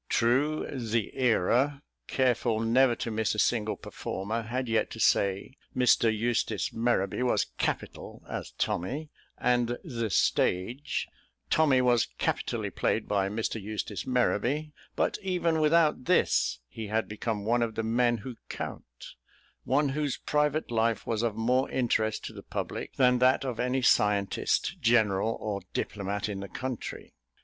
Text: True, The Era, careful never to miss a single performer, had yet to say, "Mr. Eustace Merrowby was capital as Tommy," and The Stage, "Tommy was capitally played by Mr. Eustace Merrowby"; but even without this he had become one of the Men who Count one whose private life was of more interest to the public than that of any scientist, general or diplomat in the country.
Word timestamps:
True, 0.09 0.67
The 0.71 1.13
Era, 1.15 1.83
careful 2.07 2.59
never 2.59 2.95
to 2.95 3.11
miss 3.11 3.35
a 3.35 3.37
single 3.37 3.75
performer, 3.75 4.41
had 4.41 4.67
yet 4.67 4.89
to 4.89 4.99
say, 4.99 5.53
"Mr. 5.77 6.11
Eustace 6.11 6.73
Merrowby 6.73 7.21
was 7.21 7.45
capital 7.59 8.23
as 8.27 8.49
Tommy," 8.57 9.11
and 9.37 9.77
The 9.83 10.09
Stage, 10.09 11.07
"Tommy 11.51 11.81
was 11.81 12.07
capitally 12.17 12.71
played 12.71 13.07
by 13.07 13.29
Mr. 13.29 13.61
Eustace 13.61 14.07
Merrowby"; 14.07 14.71
but 14.95 15.19
even 15.21 15.59
without 15.61 16.05
this 16.05 16.57
he 16.67 16.87
had 16.87 17.07
become 17.07 17.45
one 17.45 17.61
of 17.61 17.75
the 17.75 17.83
Men 17.83 18.17
who 18.25 18.37
Count 18.49 19.13
one 19.65 19.89
whose 19.89 20.17
private 20.17 20.71
life 20.71 21.05
was 21.05 21.21
of 21.21 21.35
more 21.35 21.69
interest 21.69 22.25
to 22.25 22.33
the 22.33 22.41
public 22.41 22.95
than 22.95 23.19
that 23.19 23.45
of 23.45 23.59
any 23.59 23.83
scientist, 23.83 24.81
general 24.81 25.37
or 25.39 25.61
diplomat 25.75 26.27
in 26.27 26.39
the 26.39 26.49
country. 26.49 27.13